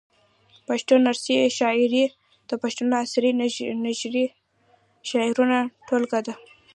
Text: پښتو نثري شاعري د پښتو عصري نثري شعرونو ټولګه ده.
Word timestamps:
پښتو 0.67 0.93
نثري 1.05 1.37
شاعري 1.57 2.03
د 2.49 2.51
پښتو 2.61 2.81
عصري 3.01 3.31
نثري 3.87 4.25
شعرونو 5.07 5.59
ټولګه 5.87 6.19
ده. 6.27 6.33